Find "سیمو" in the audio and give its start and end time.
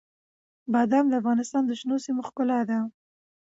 2.05-2.21